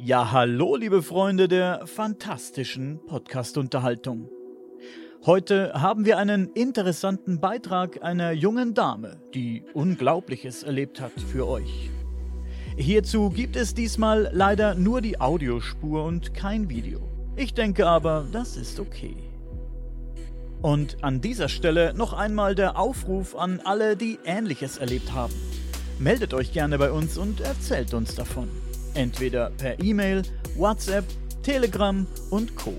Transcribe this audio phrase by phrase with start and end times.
[0.00, 4.28] Ja, hallo, liebe Freunde der fantastischen Podcast-Unterhaltung.
[5.26, 11.90] Heute haben wir einen interessanten Beitrag einer jungen Dame, die Unglaubliches erlebt hat für euch.
[12.76, 17.00] Hierzu gibt es diesmal leider nur die Audiospur und kein Video.
[17.34, 19.16] Ich denke aber, das ist okay.
[20.62, 25.34] Und an dieser Stelle noch einmal der Aufruf an alle, die Ähnliches erlebt haben.
[25.98, 28.48] Meldet euch gerne bei uns und erzählt uns davon.
[28.94, 30.22] Entweder per E-Mail,
[30.56, 31.04] WhatsApp,
[31.42, 32.74] Telegram und Co.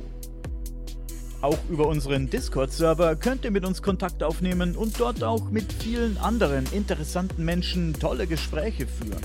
[1.41, 6.17] Auch über unseren Discord-Server könnt ihr mit uns Kontakt aufnehmen und dort auch mit vielen
[6.17, 9.21] anderen interessanten Menschen tolle Gespräche führen.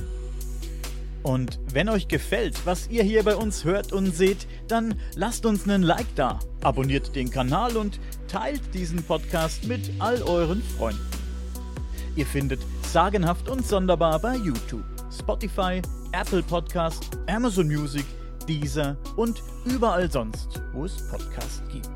[1.25, 5.65] Und wenn euch gefällt, was ihr hier bei uns hört und seht, dann lasst uns
[5.65, 7.99] einen Like da, abonniert den Kanal und
[8.29, 11.01] teilt diesen Podcast mit all euren Freunden.
[12.15, 15.81] Ihr findet Sagenhaft und Sonderbar bei YouTube, Spotify,
[16.15, 18.05] Apple Podcast, Amazon Music,
[18.47, 21.89] Deezer und überall sonst, wo es Podcasts gibt.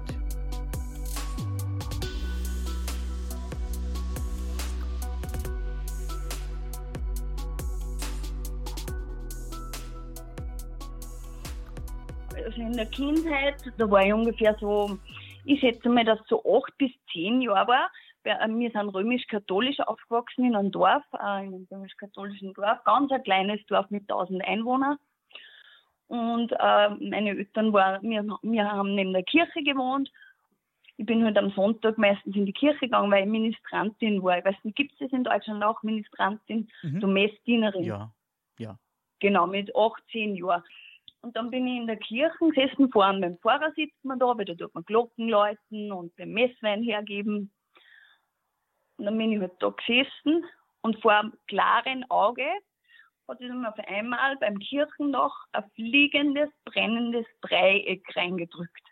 [12.34, 14.98] Also in der Kindheit, da war ich ungefähr so,
[15.44, 17.90] ich schätze mal, dass so acht bis zehn Jahre war.
[18.36, 23.64] Wir sind römisch-katholisch aufgewachsen in einem Dorf, äh, in einem römisch-katholischen Dorf, ganz ein kleines
[23.66, 24.98] Dorf mit 1000 Einwohnern.
[26.08, 30.10] Und äh, meine Eltern waren, wir, wir haben neben der Kirche gewohnt.
[30.96, 34.38] Ich bin halt am Sonntag meistens in die Kirche gegangen, weil ich Ministrantin war.
[34.38, 37.00] Ich weiß nicht, gibt es das in Deutschland auch, Ministrantin, Mhm.
[37.00, 37.84] so Messdienerin?
[37.84, 38.10] Ja,
[38.58, 38.76] ja.
[39.20, 40.62] Genau, mit 18 Jahren.
[41.20, 44.44] Und dann bin ich in der Kirche gesessen, vorne beim Pfarrer sitzt man da, weil
[44.44, 47.50] da tut man Glocken läuten und den Messwein hergeben.
[48.98, 50.44] Und dann bin ich halt da gesessen
[50.82, 52.46] und vor einem klaren Auge
[53.28, 58.82] hat mir auf einmal beim Kirchendach ein fliegendes, brennendes Dreieck reingedrückt.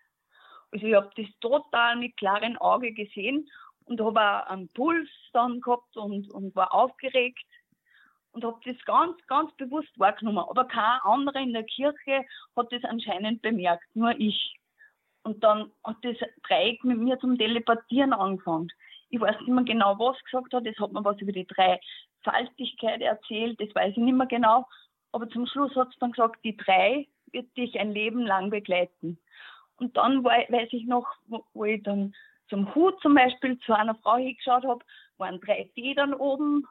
[0.72, 3.48] Also ich habe das total mit klaren Auge gesehen
[3.86, 7.47] und habe auch einen Puls dann gehabt und, und war aufgeregt
[8.32, 10.44] und habe das ganz, ganz bewusst wahrgenommen.
[10.50, 12.25] Aber kein anderer in der Kirche
[12.56, 14.56] hat das anscheinend bemerkt, nur ich.
[15.22, 16.16] Und dann hat das
[16.47, 18.70] Dreieck mit mir zum Telepathieren angefangen.
[19.09, 20.67] Ich weiß nicht mehr genau, was gesagt hat.
[20.67, 24.67] Es hat mir was über die Dreifaltigkeit erzählt, das weiß ich nicht mehr genau.
[25.12, 29.19] Aber zum Schluss hat es dann gesagt, die drei wird dich ein Leben lang begleiten.
[29.77, 32.15] Und dann wei- weiß ich noch, wo, wo ich dann
[32.49, 34.84] zum Hut zum Beispiel zu einer Frau hingeschaut habe,
[35.19, 36.67] waren drei Federn oben,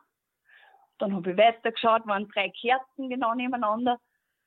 [0.97, 3.99] dann habe ich weitergeschaut, waren drei Kerzen genau nebeneinander.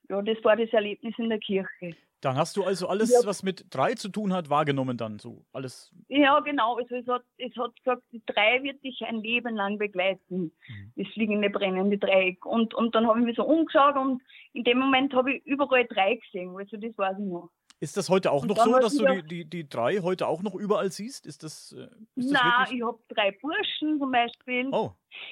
[0.09, 1.95] Ja, das war das Erlebnis in der Kirche.
[2.21, 3.25] Dann hast du also alles, Ja.
[3.25, 5.45] was mit drei zu tun hat, wahrgenommen dann so.
[5.53, 5.93] Alles.
[6.09, 6.75] Ja, genau.
[6.75, 10.51] Also es hat, es hat gesagt, die drei wird dich ein Leben lang begleiten.
[10.67, 10.91] Mhm.
[10.97, 12.45] Das fliegende, brennende Dreieck.
[12.45, 14.21] Und, und dann habe ich mich so umgeschaut und
[14.53, 16.55] in dem Moment habe ich überall drei gesehen.
[16.57, 17.49] Also das weiß ich noch.
[17.81, 20.27] Ist das heute auch Und noch so, hat dass du die, die, die drei heute
[20.27, 21.25] auch noch überall siehst?
[21.25, 24.67] Ist das, äh, ist das Nein, ich habe drei Burschen zum Beispiel.
[24.73, 24.91] Oh,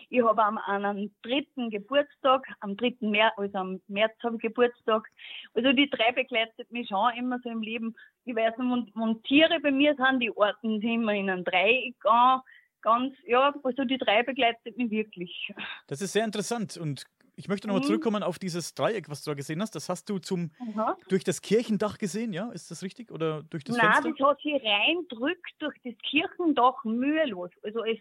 [0.09, 2.95] Ich habe am einen dritten Geburtstag, am 3.
[3.01, 5.09] März, also am März habe ich Geburtstag.
[5.55, 7.93] Also die drei begleitet mich schon immer so im Leben.
[8.23, 11.97] Ich weiß nicht, und, Tiere bei mir sind, die orten sich immer in einem Dreieck
[12.05, 12.41] an.
[12.81, 15.51] Ganz, ja, also die drei begleitet mich wirklich.
[15.87, 16.77] das ist sehr interessant.
[16.77, 17.03] Und
[17.37, 17.85] ich möchte nochmal Mhm.
[17.85, 19.75] zurückkommen auf dieses Dreieck, was du da gesehen hast.
[19.75, 20.97] Das hast du zum Aha.
[21.07, 22.49] durch das Kirchendach gesehen, ja?
[22.51, 23.11] Ist das richtig?
[23.11, 24.11] Oder durch das Nein, Fenster?
[24.17, 27.51] das hat sich reindrückt durch das Kirchendach mühelos.
[27.63, 27.99] Also es,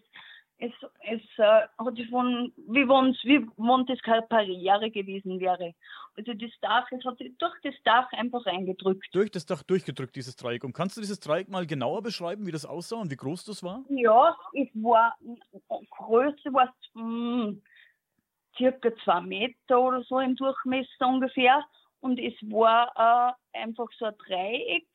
[0.58, 5.74] es, es äh, hat sich von, wie wenn das keine Barriere gewesen wäre.
[6.16, 9.06] Also das Dach, es hat sich durch das Dach einfach reingedrückt.
[9.12, 10.64] Durch das Dach durchgedrückt, dieses Dreieck.
[10.64, 13.62] Und kannst du dieses Dreieck mal genauer beschreiben, wie das aussah und wie groß das
[13.62, 13.84] war?
[13.90, 15.14] Ja, es war,
[15.90, 17.60] Größe war mm,
[18.56, 21.64] circa zwei Meter oder so im Durchmesser ungefähr.
[22.00, 24.86] Und es war äh, einfach so ein Dreieck,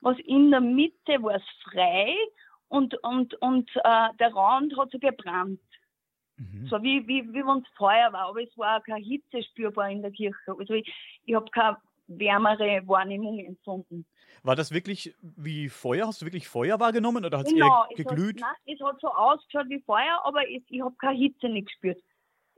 [0.00, 2.14] was in der Mitte war es frei
[2.68, 5.60] und, und, und äh, der Rand hat so gebrannt.
[6.36, 6.66] Mhm.
[6.68, 9.90] So wie, wie, wie wenn es Feuer war, aber es war auch keine Hitze spürbar
[9.90, 10.54] in der Kirche.
[10.58, 10.92] Also ich,
[11.24, 11.78] ich habe keine
[12.08, 14.06] wärmere Wahrnehmung empfunden.
[14.42, 16.06] War das wirklich wie Feuer?
[16.06, 18.40] Hast du wirklich Feuer wahrgenommen oder hat es Genau, eher es hat, geglüht?
[18.40, 22.02] nein, es hat so ausgeschaut wie Feuer, aber es, ich habe keine Hitze nicht gespürt.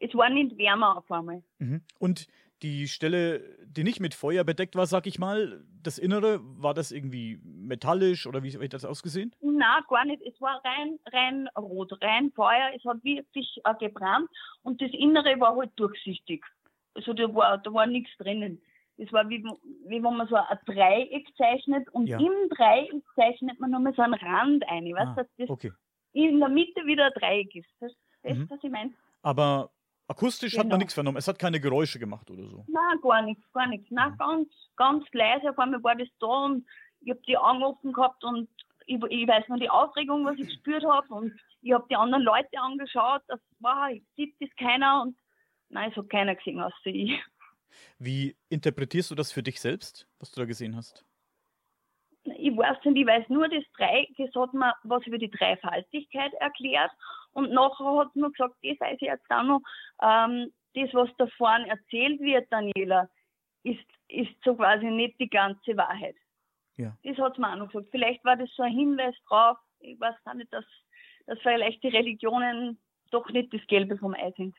[0.01, 1.43] Es war nicht wärmer auf einmal.
[1.59, 1.83] Mhm.
[1.99, 2.27] Und
[2.63, 6.91] die Stelle, die nicht mit Feuer bedeckt war, sag ich mal, das Innere, war das
[6.91, 9.33] irgendwie metallisch oder wie hat das ausgesehen?
[9.41, 10.23] Nein, gar nicht.
[10.23, 12.71] Es war rein, rein rot, rein Feuer.
[12.77, 14.29] Es hat wirklich äh, gebrannt
[14.63, 16.45] und das Innere war halt durchsichtig.
[16.95, 18.61] Also da war, da war nichts drinnen.
[18.97, 22.19] Es war wie, wie wenn man so ein Dreieck zeichnet und Ja.
[22.19, 24.85] im Dreieck zeichnet man nochmal so einen Rand ein.
[24.87, 25.71] Weißt Ah, dass das okay.
[26.13, 27.69] in der Mitte wieder ein Dreieck ist.
[27.79, 27.93] Das,
[28.25, 28.51] das Mhm.
[28.51, 28.93] was ich meine.
[29.23, 29.71] Aber
[30.09, 30.61] akustisch genau.
[30.61, 30.79] hat man genau.
[30.79, 31.19] nichts vernommen.
[31.19, 32.65] Es hat keine Geräusche gemacht oder so.
[32.67, 33.91] Nein, gar nichts, gar nichts.
[33.91, 34.19] Nein, mhm.
[34.19, 35.51] ganz, ganz leise.
[35.51, 36.67] Auf einmal war das da und
[37.01, 38.49] ich habe die Augen offen gehabt und
[38.87, 42.25] ich, ich weiß noch die Aufregung, was ich gespürt habe und ich habe die anderen
[42.25, 43.23] Leute angeschaut.
[43.29, 45.17] Das war, sieht das keiner und
[45.69, 47.13] nein, es hat keiner gesehen außer ich.
[47.99, 51.05] Wie interpretierst du das für dich selbst, was du da gesehen hast?
[52.25, 56.33] Ich weiß nicht, ich weiß nur, das Dreieck, das hat mir was über die Dreifaltigkeit
[56.35, 56.91] erklärt
[57.33, 59.61] und nachher hat mir gesagt, das weiß ich jetzt auch noch,
[60.03, 63.09] ähm, das, was da vorne erzählt wird, Daniela,
[63.63, 66.17] ist, ist so quasi nicht die ganze Wahrheit.
[66.77, 66.97] Ja.
[67.03, 67.89] Das hat es mir auch noch gesagt.
[67.91, 70.65] Vielleicht war das so ein Hinweis drauf, ich weiß gar nicht, dass,
[71.27, 72.79] dass vielleicht die Religionen
[73.11, 74.57] doch nicht das Gelbe vom Ei sind.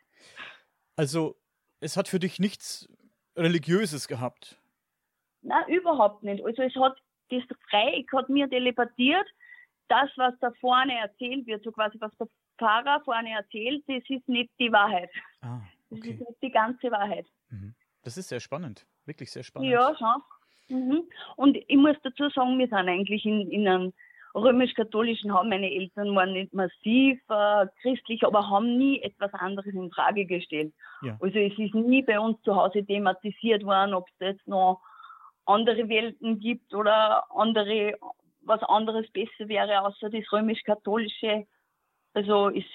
[0.95, 1.35] Also,
[1.79, 2.89] es hat für dich nichts
[3.35, 4.59] Religiöses gehabt?
[5.41, 6.43] Nein, überhaupt nicht.
[6.43, 6.97] Also, es hat,
[7.29, 9.27] das Dreieck hat mir telepathiert,
[9.87, 12.27] das, was da vorne erzählt wird, so quasi, was der
[12.59, 15.09] Pfarrer vorne erzählt, das ist nicht die Wahrheit.
[15.41, 15.99] Ah, okay.
[16.01, 17.25] Das ist nicht die ganze Wahrheit.
[17.49, 17.73] Mhm.
[18.03, 19.71] Das ist sehr spannend, wirklich sehr spannend.
[19.71, 20.77] Ja, schon.
[20.77, 21.03] Mhm.
[21.35, 23.93] Und ich muss dazu sagen, wir sind eigentlich in, in einem
[24.35, 25.45] römisch-katholischen Haus.
[25.47, 30.73] Meine Eltern waren nicht massiv äh, christlich, aber haben nie etwas anderes in Frage gestellt.
[31.01, 31.17] Ja.
[31.19, 34.81] Also es ist nie bei uns zu Hause thematisiert worden, ob es jetzt noch
[35.45, 37.95] andere Welten gibt oder andere,
[38.41, 41.47] was anderes besser wäre, außer das römisch-katholische.
[42.13, 42.65] Also es,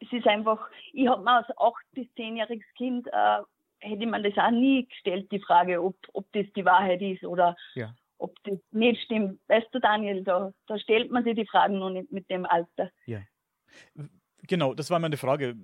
[0.00, 3.42] es ist einfach, ich habe mir als acht- bis zehnjähriges Kind äh,
[3.80, 7.56] hätte man das auch nie gestellt, die Frage, ob, ob das die Wahrheit ist oder
[7.74, 7.94] ja.
[8.18, 9.40] ob das nicht stimmt.
[9.48, 12.90] Weißt du, Daniel, da, da stellt man sich die Fragen noch nicht mit dem Alter.
[13.06, 13.22] Ja.
[14.48, 15.54] Genau, das war meine Frage.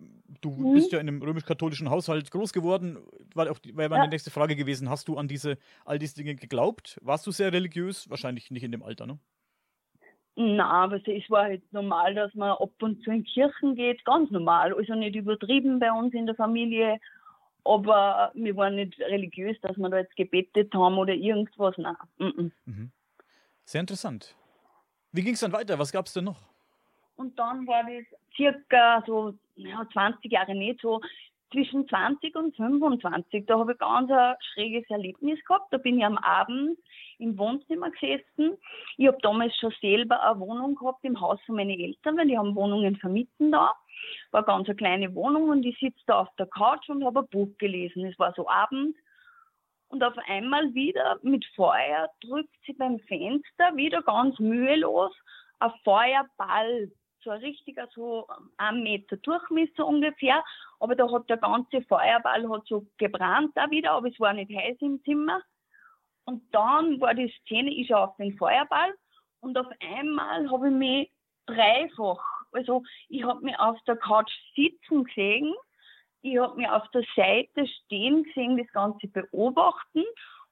[0.40, 0.75] Du mhm.
[0.75, 2.99] bist ja in einem römisch-katholischen Haushalt groß geworden.
[3.34, 4.10] War auch wäre meine ja.
[4.10, 4.88] nächste Frage gewesen.
[4.88, 6.99] Hast du an diese all diese Dinge geglaubt?
[7.02, 8.08] Warst du sehr religiös?
[8.08, 9.19] Wahrscheinlich nicht in dem Alter, ne?
[10.40, 14.31] Na, aber es war halt normal, dass man ab und zu in Kirchen geht, ganz
[14.31, 14.73] normal.
[14.73, 17.00] Also nicht übertrieben bei uns in der Familie
[17.69, 21.76] aber wir waren nicht religiös, dass wir da jetzt gebetet haben oder irgendwas.
[21.76, 21.96] Nein.
[22.19, 22.90] Mhm.
[23.64, 24.35] Sehr interessant.
[25.12, 25.79] Wie ging es dann weiter?
[25.79, 26.41] Was gab es denn noch?
[27.17, 31.00] Und dann war das circa so ja, 20 Jahre nicht so,
[31.50, 33.47] zwischen 20 und 25.
[33.47, 35.73] Da habe ich ganz ein schräges Erlebnis gehabt.
[35.73, 36.79] Da bin ich am Abend
[37.19, 38.56] im Wohnzimmer gesessen.
[38.97, 42.39] Ich habe damals schon selber eine Wohnung gehabt im Haus von meinen Eltern, weil die
[42.39, 43.73] haben Wohnungen vermieten da
[44.31, 47.29] war ganz eine kleine Wohnung und ich sitze da auf der Couch und habe ein
[47.29, 48.06] Buch gelesen.
[48.06, 48.97] Es war so Abend.
[49.89, 55.15] Und auf einmal wieder mit Feuer drückt sie beim Fenster wieder ganz mühelos
[55.61, 56.91] ein Feuerball.
[57.29, 58.27] So ein richtiger, so
[58.57, 60.43] ein Meter Durchmesser ungefähr.
[60.81, 64.51] Aber da hat der ganze Feuerball hat so gebrannt da wieder, aber es war nicht
[64.51, 65.43] heiß im Zimmer.
[66.25, 68.95] Und dann war die Szene, ich schaue auf den Feuerball
[69.41, 71.13] und auf einmal habe ich mich
[71.45, 75.55] dreifach also ich habe mich auf der Couch sitzen gesehen,
[76.23, 80.05] ich habe mich auf der Seite stehen gesehen, das Ganze beobachten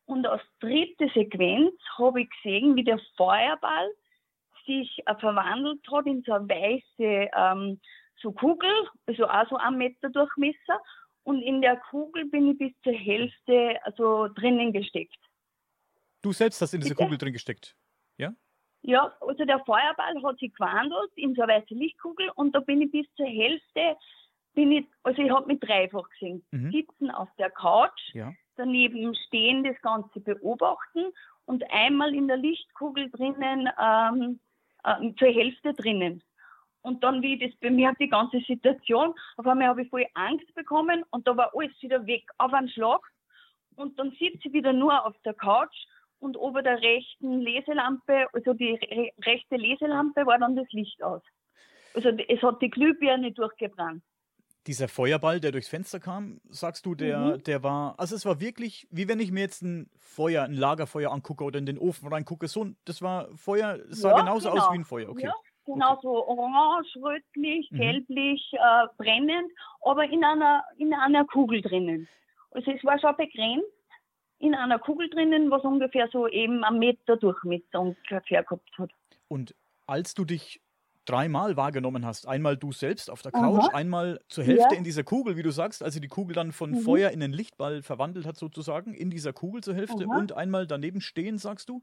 [0.05, 3.90] und als dritte Sequenz habe ich gesehen, wie der Feuerball
[4.66, 7.80] sich äh, verwandelt hat in so eine weiße ähm,
[8.20, 8.70] so Kugel,
[9.06, 10.80] also auch so ein Meter Durchmesser.
[11.22, 15.18] Und in der Kugel bin ich bis zur Hälfte also drinnen gesteckt.
[16.22, 17.04] Du selbst hast in diese Bitte?
[17.04, 17.76] Kugel drin gesteckt,
[18.16, 18.32] ja?
[18.82, 22.82] Ja, also der Feuerball hat sich gewandelt in so eine weiße Lichtkugel und da bin
[22.82, 23.96] ich bis zur Hälfte,
[24.54, 26.46] bin ich, also ich habe mich dreifach gesehen.
[26.52, 26.70] Mhm.
[26.70, 28.32] Sitzen auf der Couch, ja.
[28.54, 31.12] daneben stehen, das Ganze beobachten
[31.46, 34.40] und einmal in der Lichtkugel drinnen, ähm,
[34.87, 36.23] äh, zur Hälfte drinnen.
[36.83, 40.55] Und dann, wie ich das bemerkt, die ganze Situation, auf einmal habe ich voll Angst
[40.55, 43.00] bekommen und da war alles wieder weg auf einen Schlag.
[43.75, 45.76] Und dann sitze ich wieder nur auf der Couch
[46.21, 51.23] und ober der rechten Leselampe, also die re rechte Leselampe, war dann das Licht aus.
[51.95, 54.02] Also es hat die Glühbirne durchgebrannt.
[54.66, 57.44] Dieser Feuerball, der durchs Fenster kam, sagst du, der, mhm.
[57.44, 61.12] der war, also es war wirklich, wie wenn ich mir jetzt ein Feuer, ein Lagerfeuer
[61.12, 64.62] angucke oder in den Ofen reingucke, so, das war Feuer, es sah ja, genauso genau.
[64.62, 65.26] aus wie ein Feuer, okay.
[65.26, 65.35] Ja,
[65.66, 66.00] genau okay.
[66.02, 67.76] so orange, rötlich, mhm.
[67.76, 72.08] gelblich, äh, brennend, aber in einer, in einer Kugel drinnen.
[72.50, 73.66] Also es war schon begrenzt
[74.38, 78.90] in einer Kugel drinnen, was ungefähr so eben am Meter Durchmesser ungefähr gehabt hat.
[79.28, 79.54] Und
[79.87, 80.61] als du dich
[81.06, 83.75] dreimal wahrgenommen hast, einmal du selbst auf der Couch, Aha.
[83.75, 84.78] einmal zur Hälfte ja.
[84.78, 86.80] in dieser Kugel, wie du sagst, also die Kugel dann von mhm.
[86.80, 90.18] Feuer in den Lichtball verwandelt hat sozusagen, in dieser Kugel zur Hälfte Aha.
[90.18, 91.82] und einmal daneben stehen, sagst du,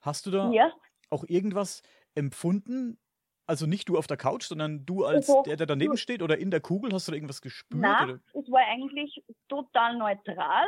[0.00, 0.72] hast du da ja.
[1.10, 1.82] auch irgendwas
[2.14, 2.98] empfunden?
[3.46, 6.38] Also nicht du auf der Couch, sondern du als also, der, der daneben steht oder
[6.38, 7.80] in der Kugel, hast du da irgendwas gespürt?
[7.80, 10.66] Nein, es war eigentlich total neutral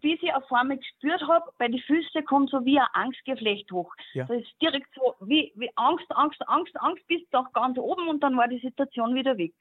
[0.00, 3.92] bis ich auf einmal gespürt habe, bei den Füßen kommt so wie ein Angstgeflecht hoch.
[4.12, 4.24] Ja.
[4.24, 8.22] Das ist direkt so wie, wie Angst, Angst, Angst, Angst bis doch ganz oben und
[8.22, 9.54] dann war die Situation wieder weg.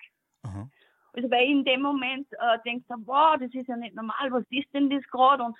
[0.43, 0.69] Aha.
[1.13, 4.43] Also weil in dem Moment äh, denkst du, wow, das ist ja nicht normal, was
[4.49, 5.43] ist denn das gerade?
[5.43, 5.57] Und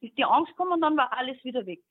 [0.00, 1.82] ist die Angst gekommen und dann war alles wieder weg.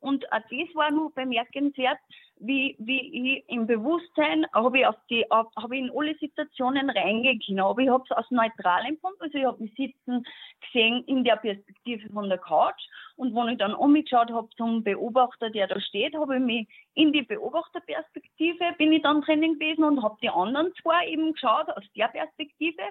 [0.00, 1.98] Und äh, das war nur bemerkenswert,
[2.44, 6.90] wie, wie ich im Bewusstsein habe ich auf die, auf, habe ich in alle Situationen
[6.90, 7.60] reingehen können.
[7.60, 9.20] Aber ich habe es als neutral empfunden.
[9.20, 10.24] Also ich habe mich sitzen
[10.60, 12.82] gesehen in der Perspektive von der Couch.
[13.16, 17.12] Und wenn ich dann umgeschaut habe zum Beobachter, der da steht, habe ich mich in
[17.12, 21.84] die Beobachterperspektive, bin ich dann drinnen gewesen und habe die anderen zwei eben geschaut aus
[21.96, 22.82] der Perspektive.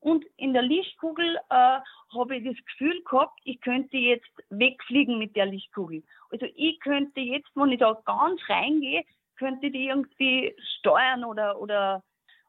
[0.00, 1.78] Und in der Lichtkugel äh,
[2.12, 6.02] habe ich das Gefühl gehabt, ich könnte jetzt wegfliegen mit der Lichtkugel.
[6.30, 9.04] Also ich könnte jetzt, wenn ich da ganz reingehe,
[9.36, 12.02] könnte die irgendwie steuern oder, oder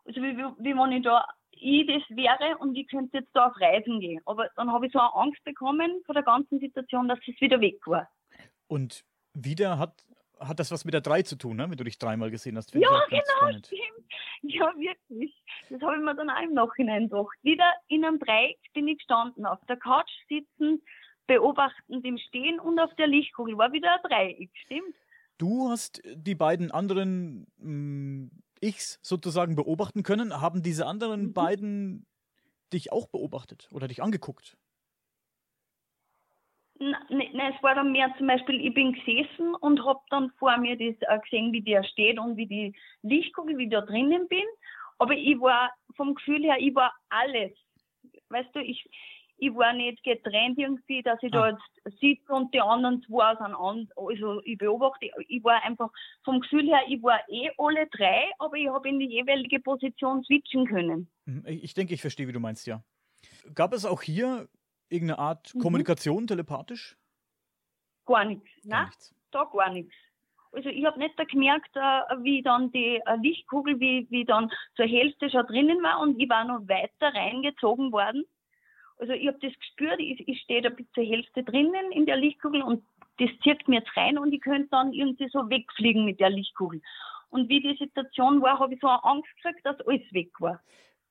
[0.06, 1.26] also wie, wie, wie wenn ich da
[1.64, 4.22] ich das wäre und ich könnte jetzt da auf Reisen gehen.
[4.26, 7.62] Aber dann habe ich so eine Angst bekommen vor der ganzen Situation, dass es wieder
[7.62, 8.10] weg war.
[8.68, 10.04] Und wieder hat,
[10.40, 11.70] hat das was mit der 3 zu tun, ne?
[11.70, 12.74] wenn du dich dreimal gesehen hast.
[12.74, 13.72] Ja, genau, stimmt.
[14.44, 15.34] Ja, wirklich.
[15.70, 17.38] Das habe ich mir dann auch im Nachhinein gedacht.
[17.44, 20.82] Wieder in einem Dreieck bin ich gestanden, auf der Couch sitzen,
[21.28, 23.58] beobachtend im Stehen und auf der Lichtkugel.
[23.58, 24.96] War wieder ein Dreieck, stimmt?
[25.38, 30.40] Du hast die beiden anderen mh, hm, Ichs sozusagen beobachten können.
[30.40, 31.34] Haben diese anderen mhm.
[31.34, 32.06] beiden
[32.72, 34.58] dich auch beobachtet oder dich angeguckt?
[36.80, 40.58] Nein, nein, es war dann mehr zum Beispiel, ich bin gesessen und habe dann vor
[40.58, 44.28] mir das äh, gesehen, wie der steht und wie die Lichtkugel, wie ich da drinnen
[44.28, 44.46] bin.
[44.98, 47.52] Aber ich war vom Gefühl her, ich war alles.
[48.30, 48.90] Weißt du, ich,
[49.38, 51.38] ich war nicht getrennt irgendwie, dass ich ah.
[51.38, 55.90] da jetzt sitze und die anderen zwei sind an, also ich beobachte, ich war einfach
[56.24, 60.24] vom Gefühl her, ich war eh alle drei, aber ich habe in die jeweilige Position
[60.24, 61.10] switchen können.
[61.26, 62.84] Mhm, ich denke, ich verstehe, wie du meinst, ja.
[63.54, 64.48] Gab es auch hier
[64.90, 65.60] irgendeine Art mhm.
[65.60, 66.98] Kommunikation telepathisch?
[68.06, 69.16] Gar nichts, gar nichts.
[69.32, 69.94] da gar nichts.
[70.52, 74.52] Also ich habe nicht da gemerkt, äh, wie dann die äh, Lichtkugel, wie, wie dann
[74.76, 78.24] zur Hälfte schon drinnen war und ich war noch weiter reingezogen worden.
[78.98, 82.18] Also ich habe das gespürt, ich, ich stehe da bis zur Hälfte drinnen in der
[82.18, 82.86] Lichtkugel und
[83.20, 86.82] das zirkt mir jetzt rein und ich könnte dann irgendwie so wegfliegen mit der Lichtkugel.
[87.30, 90.62] Und wie die Situation war, habe ich so eine Angst gekriegt, dass alles weg war.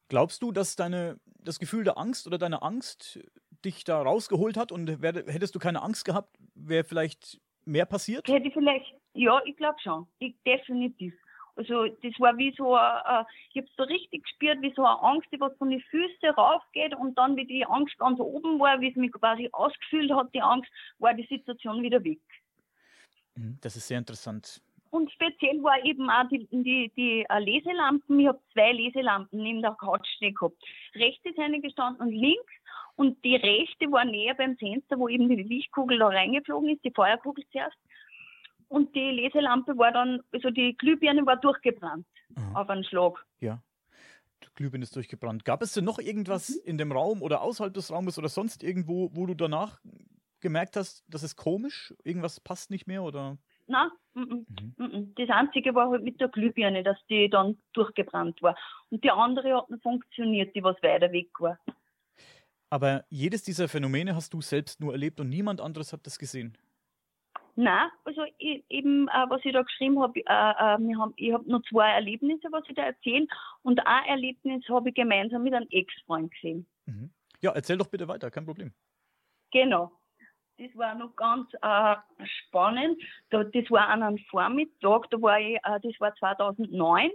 [0.08, 3.18] Glaubst du, dass deine, das Gefühl der Angst oder deine Angst
[3.64, 8.28] dich da rausgeholt hat und wär, hättest du keine Angst gehabt, wäre vielleicht mehr passiert?
[8.28, 10.06] Hätte ich vielleicht, ja, ich glaube schon.
[10.18, 11.14] Ich, definitiv.
[11.54, 15.28] Also das war wie so, äh, ich habe so richtig gespürt, wie so eine Angst,
[15.32, 18.90] die was von den Füßen raufgeht und dann, wie die Angst ganz oben war, wie
[18.90, 22.20] es mich quasi ausgefühlt hat, die Angst, war die Situation wieder weg.
[23.34, 24.62] Mhm, das ist sehr interessant.
[24.90, 28.20] Und speziell war eben auch die, die, die uh, Leselampen.
[28.20, 30.62] Ich habe zwei Leselampen neben der Couch stehen gehabt.
[30.94, 32.52] Rechts ist eine gestanden und links.
[32.96, 36.92] Und die rechte war näher beim Fenster, wo eben die Lichtkugel da reingeflogen ist, die
[36.92, 37.76] Feuerkugel zuerst.
[38.68, 42.06] Und die Leselampe war dann, also die Glühbirne war durchgebrannt
[42.36, 42.60] Aha.
[42.60, 43.24] auf einen Schlag.
[43.40, 43.62] Ja.
[44.42, 45.44] Die Glühbirne ist durchgebrannt.
[45.44, 46.60] Gab es denn noch irgendwas mhm.
[46.64, 49.80] in dem Raum oder außerhalb des Raumes oder sonst irgendwo, wo du danach
[50.40, 51.94] gemerkt hast, das ist komisch?
[52.02, 53.38] Irgendwas passt nicht mehr oder?
[53.68, 55.14] Nein, m -m, mhm.
[55.16, 58.56] das Einzige war halt mit der Glühbirne, dass die dann durchgebrannt war.
[58.90, 61.58] Und die andere hat funktioniert, die was weiter weg war.
[62.72, 66.56] Aber jedes dieser Phänomene hast du selbst nur erlebt und niemand anderes hat das gesehen?
[67.54, 71.50] Nein, also ich, eben, äh, was ich da geschrieben habe, äh, äh, hab, ich habe
[71.50, 73.26] nur zwei Erlebnisse, was ich da erzähle.
[73.60, 76.66] Und ein Erlebnis habe ich gemeinsam mit einem Ex-Freund gesehen.
[76.86, 77.10] Mhm.
[77.42, 78.72] Ja, erzähl doch bitte weiter, kein Problem.
[79.50, 79.92] Genau.
[80.56, 83.02] Das war noch ganz äh, spannend.
[83.28, 87.10] Da, das war an einem Vormittag, da war ich, äh, das war 2009.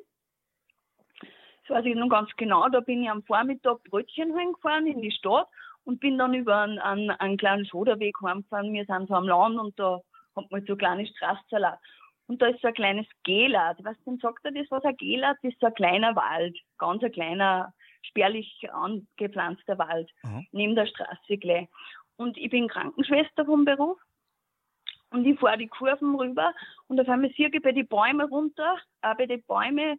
[1.67, 2.67] Das weiß ich noch ganz genau.
[2.69, 5.47] Da bin ich am Vormittag Brötchen heimgefahren in die Stadt
[5.83, 8.73] und bin dann über einen, einen, einen kleinen Schoderweg heimgefahren.
[8.73, 10.01] Wir sind so am Land und da
[10.35, 11.79] hat man so eine kleine Straßensalat.
[12.27, 13.77] Und da ist so ein kleines Gelat.
[13.83, 15.59] Was denn sagt er das, was ein Gelat ist?
[15.59, 20.47] So ein kleiner Wald, ganz ein kleiner, spärlich angepflanzter Wald, mhm.
[20.51, 21.67] neben der Straße gleich.
[22.17, 23.97] Und ich bin Krankenschwester vom Beruf.
[25.09, 26.53] Und ich fahre die Kurven rüber
[26.87, 29.97] und auf einmal sehe ich bei den Bäumen runter, auch bei den Bäumen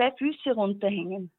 [0.00, 1.30] zwei Füße runterhängen.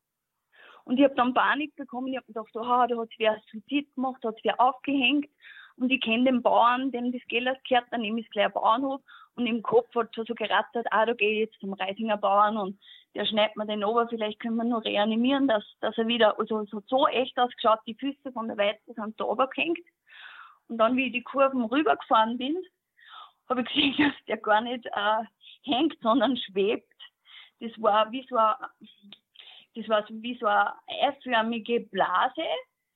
[0.84, 2.08] Und ich habe dann Panik bekommen.
[2.08, 5.30] Ich habe gedacht, oh, da hat wer Suizid gemacht, da hat wer aufgehängt.
[5.78, 9.02] Und ich kenne den Bauern, dem das Geld gehört, dann nehme ich gleich einen Bauernhof.
[9.36, 12.58] Und im Kopf hat schon so gerattert, ah, da gehe ich jetzt zum Reisinger Bauern
[12.58, 12.80] und
[13.16, 16.60] der schneidet mir den ober, vielleicht können wir nur reanimieren, dass, dass er wieder, also
[16.60, 19.80] es hat so echt ausgeschaut, die Füße von der Weite sind da runtergehängt.
[20.68, 22.58] Und dann, wie ich die Kurven rübergefahren bin,
[23.50, 25.24] habe ich gesehen, dass der gar nicht äh,
[25.64, 26.91] hängt, sondern schwebt.
[27.62, 28.58] Das war wie so eine,
[29.76, 32.44] das war wie so eine eiförmige Blase,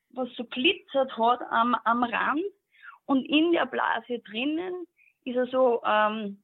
[0.09, 2.43] was so glitzert hat am, am Rand.
[3.05, 4.85] Und in der Blase drinnen
[5.23, 6.41] ist er so, ähm,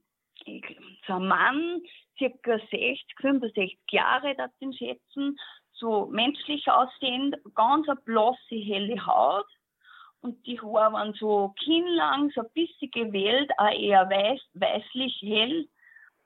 [1.07, 1.81] so ein Mann,
[2.17, 5.37] circa 60, 65 Jahre, das den schätzen,
[5.73, 9.47] so menschlich aussehend, ganz eine blasse, helle Haut
[10.21, 15.67] und die Haare waren so kinnlang, so ein bisschen gewellt, auch eher weiß, weißlich hell.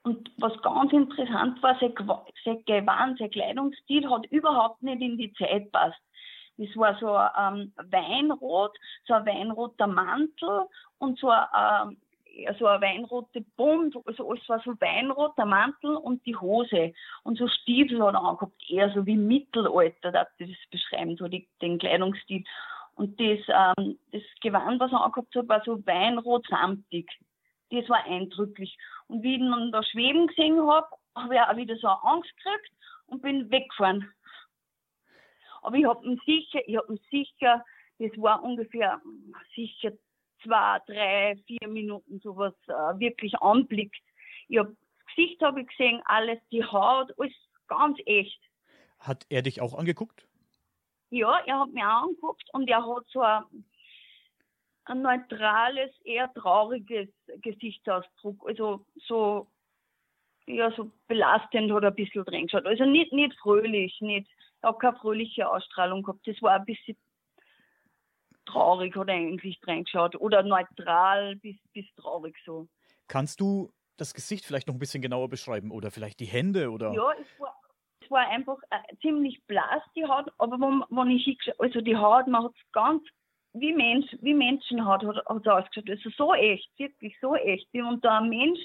[0.05, 5.71] Und was ganz interessant war, sein, Gewand, sein Kleidungsstil hat überhaupt nicht in die Zeit
[5.71, 5.99] passt.
[6.57, 10.67] Das war so ein ähm, Weinrot, so ein weinroter Mantel
[10.99, 11.97] und so ein, ähm,
[12.59, 16.93] so ein weinrote Bund, also alles war so weinrot, der Mantel und die Hose.
[17.23, 21.79] Und so Stiefel hat er angehabt, eher so wie Mittelalter, das beschreiben, so die, den
[21.79, 22.43] Kleidungsstil.
[22.93, 27.09] Und das, ähm, das Gewand, was er angehabt hat, war so weinrot-samtig.
[27.71, 28.77] Das war eindrücklich.
[29.07, 32.71] Und wie ich ihn da schweben gesehen habe, habe ich auch wieder so Angst gekriegt
[33.07, 34.11] und bin weggefahren.
[35.61, 37.63] Aber ich habe ihn sicher, ich habe ihn sicher,
[37.99, 39.01] das war ungefähr
[39.55, 39.91] sicher
[40.43, 44.03] zwei, drei, vier Minuten sowas äh, wirklich anblickt.
[44.47, 47.33] Ich hab, das Gesicht habe ich gesehen, alles, die Haut, alles
[47.67, 48.39] ganz echt.
[48.99, 50.27] Hat er dich auch angeguckt?
[51.09, 53.43] Ja, er hat mich auch angeguckt und er hat so ein,
[54.85, 57.09] ein neutrales, eher trauriges
[57.41, 58.47] Gesichtsausdruck.
[58.47, 59.47] Also so,
[60.47, 62.65] ja, so belastend oder ein bisschen drin geschaut.
[62.65, 64.29] Also nicht, nicht fröhlich, nicht,
[64.61, 66.27] hat keine fröhliche Ausstrahlung gehabt.
[66.27, 66.97] Das war ein bisschen
[68.45, 72.67] traurig hat er eigentlich reingeschaut oder neutral bis, bis traurig so.
[73.07, 76.93] Kannst du das Gesicht vielleicht noch ein bisschen genauer beschreiben oder vielleicht die Hände oder?
[76.93, 77.59] Ja, es war,
[78.01, 82.27] es war einfach äh, ziemlich blass die Haut, aber wenn, wenn ich also die Haut,
[82.27, 83.03] man hat es ganz
[83.59, 85.89] wie Mensch, wie Menschenhaut hat, hat es ausgeschaut.
[85.89, 88.59] Also so echt, wirklich so echt, wie unter ein Mensch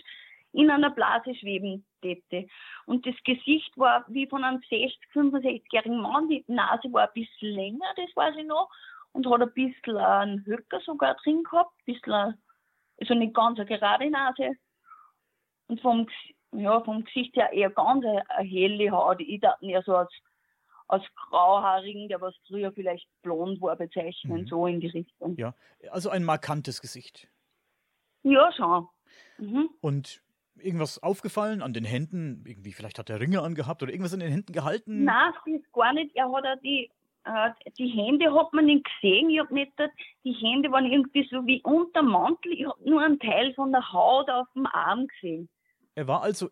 [0.53, 2.47] in einer Blase schweben täte.
[2.87, 7.55] Und das Gesicht war wie von einem 60, 65-jährigen Mann, die Nase war ein bisschen
[7.55, 8.69] länger, das weiß ich noch,
[9.13, 12.43] und hat ein bisschen einen Höcker sogar drin gehabt, ein bisschen,
[13.01, 14.57] also nicht ganz eine gerade Nase.
[15.69, 16.09] Und vom,
[16.53, 19.21] ja, vom Gesicht her eher ganz eine, eine helle Haut.
[19.21, 20.13] Ich dachte eher so als,
[20.91, 24.47] als grauhaarigen, der was früher vielleicht blond war, bezeichnen, mhm.
[24.47, 25.37] so in die Richtung.
[25.37, 25.55] Ja,
[25.91, 27.29] also ein markantes Gesicht.
[28.23, 28.89] Ja, schon.
[29.39, 29.71] Mhm.
[29.81, 30.23] Und
[30.57, 32.45] irgendwas aufgefallen an den Händen?
[32.47, 35.05] Irgendwie, vielleicht hat er Ringe angehabt oder irgendwas in den Händen gehalten?
[35.05, 36.15] Nein, das ist gar nicht.
[36.15, 36.91] Er hat auch die,
[37.25, 39.31] äh, die Hände hat man nicht gesehen.
[39.31, 39.73] Ich habe nicht,
[40.25, 42.53] die Hände waren irgendwie so wie unter Mantel.
[42.53, 45.49] Ich habe nur einen Teil von der Haut auf dem Arm gesehen.
[45.95, 46.51] Er war also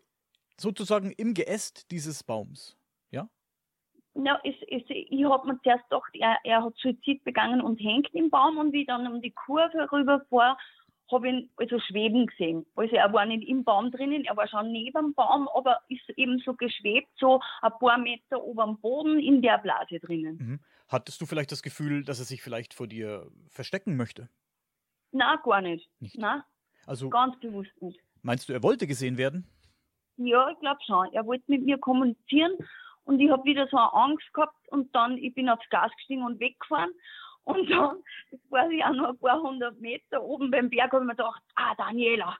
[0.57, 2.77] sozusagen im Geäst dieses Baums,
[4.15, 8.13] Ja, es, es, ich habe mir zuerst gedacht, er, er hat Suizid begangen und hängt
[8.13, 10.57] im Baum und wie ich dann um die Kurve rüberfahre,
[11.11, 12.65] habe ich ihn also schweben gesehen.
[12.75, 16.07] Also er war nicht im Baum drinnen, er war schon neben dem Baum, aber ist
[16.17, 20.37] eben so geschwebt, so ein paar Meter ober dem Boden in der Blase drinnen.
[20.37, 20.59] Mhm.
[20.87, 24.29] Hattest du vielleicht das Gefühl, dass er sich vielleicht vor dir verstecken möchte?
[25.11, 25.89] Na, gar nicht.
[25.99, 26.17] nicht.
[26.17, 26.45] Na,
[26.85, 27.99] also ganz bewusst nicht.
[28.21, 29.47] Meinst du, er wollte gesehen werden?
[30.17, 31.13] Ja, ich glaube schon.
[31.13, 32.51] Er wollte mit mir kommunizieren
[33.09, 36.23] und ich habe wieder so eine Angst gehabt und dann, ich bin aufs Gas gestiegen
[36.23, 36.91] und weggefahren
[37.43, 37.97] und dann,
[38.29, 41.41] das war ja nur ein paar hundert Meter oben beim Berg, habe ich mir gedacht,
[41.55, 42.37] ah, Daniela,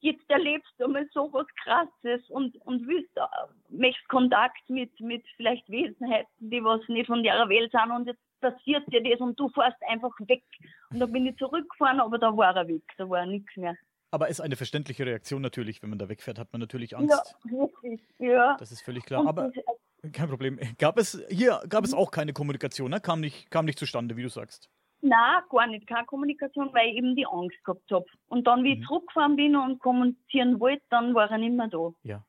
[0.00, 3.22] jetzt erlebst du mal so was Krasses und, und willst, äh,
[3.70, 8.20] möchtest Kontakt mit, mit vielleicht Wesenheiten, die was nicht von der Welt sind und jetzt
[8.42, 10.44] passiert dir das und du fährst einfach weg.
[10.90, 13.74] Und dann bin ich zurückgefahren, aber da war er weg, da war nichts mehr.
[14.10, 17.36] Aber ist eine verständliche Reaktion natürlich, wenn man da wegfährt, hat man natürlich Angst.
[17.44, 18.56] Ja, wirklich, ja.
[18.58, 19.20] Das ist völlig klar.
[19.20, 19.64] Und aber das,
[20.12, 20.58] kein Problem.
[20.78, 23.00] Gab es hier gab es auch keine Kommunikation, ne?
[23.00, 24.70] Kam nicht, kam nicht zustande, wie du sagst.
[25.02, 28.04] Na, gar nicht, keine Kommunikation, weil ich eben die Angst gehabt habe.
[28.28, 28.82] Und dann, wie mhm.
[28.82, 31.90] ich zurückgefahren bin und kommunizieren wollte, dann war er nicht mehr da.
[32.02, 32.24] Ja.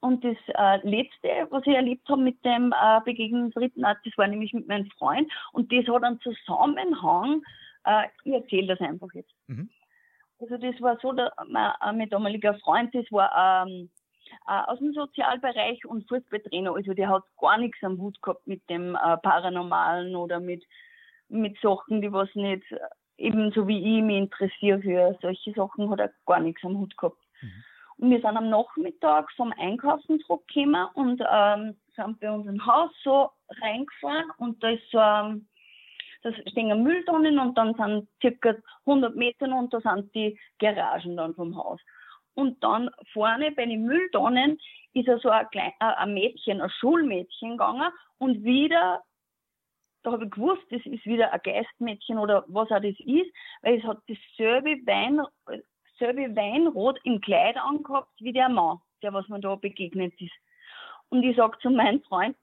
[0.00, 4.16] Und das äh, Letzte, was ich erlebt habe mit dem äh, Begegnen dritten Art, das
[4.16, 5.30] war nämlich mit meinem Freund.
[5.52, 7.42] Und das hat einen Zusammenhang,
[7.84, 9.32] äh, ich erzähle das einfach jetzt.
[9.46, 9.70] Mhm.
[10.40, 14.05] Also das war so, der, mein, äh, mein damaliger Freund, das war ähm, äh,
[14.44, 16.74] aus dem Sozialbereich und Fußballtrainer.
[16.74, 20.64] Also der hat gar nichts am Hut gehabt mit dem äh, Paranormalen oder mit,
[21.28, 22.78] mit Sachen, die was nicht äh,
[23.18, 27.18] ebenso wie ich mich interessiere für solche Sachen, hat er gar nichts am Hut gehabt.
[27.40, 27.64] Mhm.
[27.98, 33.30] Und wir sind am Nachmittag vom Einkaufen zurückgekommen und ähm, sind bei unserem Haus so
[33.62, 35.46] reingefahren und da ist so ähm,
[36.22, 41.34] da stehen Mülltonnen und dann sind circa 100 Meter und da sind die Garagen dann
[41.34, 41.80] vom Haus.
[42.36, 44.58] Und dann vorne bei den Mülltonnen
[44.92, 49.02] ist ja so ein, Klein, äh, ein Mädchen, ein Schulmädchen gegangen und wieder,
[50.02, 53.78] da habe ich gewusst, das ist wieder ein Geistmädchen oder was auch das ist, weil
[53.78, 55.22] es hat dasselbe, Wein,
[55.90, 60.34] dasselbe Weinrot im Kleid angehabt wie der Mann, der was mir da begegnet ist.
[61.08, 62.36] Und ich sage zu meinem Freund,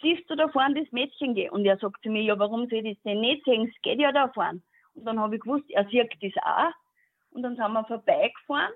[0.00, 1.50] siehst du da vorne das Mädchen gehen?
[1.50, 3.68] Und er sagt zu mir, ja, warum soll ich das denn nicht sehen?
[3.68, 4.62] Es geht ja da vorne.
[4.94, 6.72] Und dann habe ich gewusst, er sieht das auch.
[7.30, 8.72] Und dann sind wir vorbeigefahren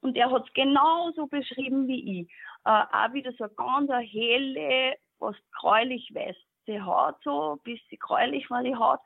[0.00, 2.30] und er hat es genauso beschrieben wie ich.
[2.64, 8.48] Äh, auch wieder so eine ganz helle, fast gräulich weiße Haut, so ein bisschen gräulich
[8.50, 9.00] war die Haut.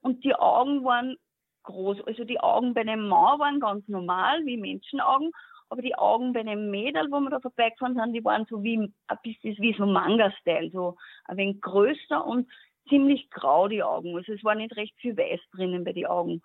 [0.00, 1.16] Und die Augen waren
[1.62, 2.02] groß.
[2.06, 5.30] Also die Augen bei dem Mann waren ganz normal, wie Menschenaugen.
[5.70, 8.76] Aber die Augen bei dem Mädel, wo wir da vorbeigefahren sind, die waren so wie
[8.76, 12.48] ein bisschen wie so Manga-Style, so ein wenig größer und
[12.88, 14.14] ziemlich grau, die Augen.
[14.14, 16.42] Also es war nicht recht viel weiß drinnen bei den Augen.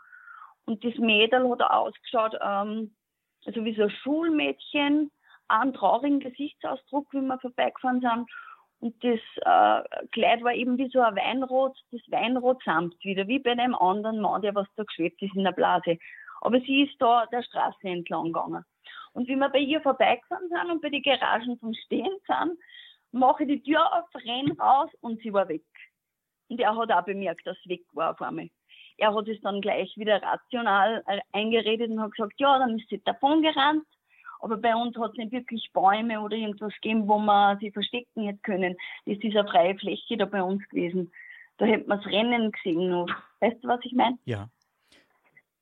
[0.66, 2.96] Und das Mädel hat auch ausgeschaut, ähm,
[3.46, 5.12] also wie so ein Schulmädchen,
[5.48, 8.30] einen traurigen Gesichtsausdruck, wie wir vorbeigefahren sind.
[8.82, 13.40] Und das äh, Kleid war eben wie so ein Weinrot, das Weinrot samt wieder, wie
[13.40, 15.98] bei einem anderen Mann, der was da geschwebt ist in der Blase.
[16.42, 18.64] Aber sie ist da der Straße entlang gegangen.
[19.12, 22.58] Und wie wir bei ihr vorbeigefahren sind und bei den Garagen zum Stehen sind,
[23.12, 25.64] mache ich die Tür auf, renn raus und sie war weg.
[26.48, 28.50] Und er hat auch bemerkt, dass sie weg war auf einmal.
[29.00, 32.90] Er hat es dann gleich wieder rational äh, eingeredet und hat gesagt, ja, dann ist
[32.90, 33.86] sie davon gerannt
[34.40, 38.26] aber bei uns hat es nicht wirklich Bäume oder irgendwas gegeben, wo man sie verstecken
[38.26, 38.76] hätte können.
[39.06, 41.12] Das ist eine freie Fläche da bei uns gewesen.
[41.58, 42.90] Da hätte man das Rennen gesehen.
[42.90, 43.10] Noch.
[43.42, 44.18] Weißt du, was ich meine?
[44.26, 44.50] Ja.